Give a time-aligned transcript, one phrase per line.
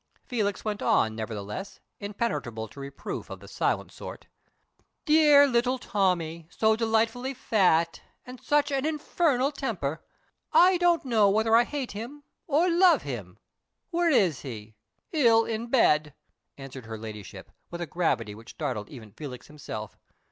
[0.25, 4.25] Felix went on, nevertheless, impenetrable to reproof of the silent sort.
[5.05, 6.47] "Dear little Tommie!
[6.49, 10.03] So delightfully fat; and such an infernal temper!
[10.51, 13.37] I don't know whether I hate him or love him.
[13.91, 14.73] Where is he?"
[15.11, 16.15] "Ill in bed,"
[16.57, 19.99] answered her ladyship, with a gravity which startled even Felix himself.